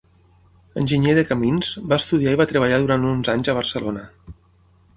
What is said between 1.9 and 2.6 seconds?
va estudiar i va